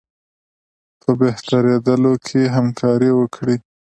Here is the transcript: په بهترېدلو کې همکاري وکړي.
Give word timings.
په 1.01 1.09
بهترېدلو 1.21 2.13
کې 2.25 2.41
همکاري 2.55 3.11
وکړي. 3.19 3.57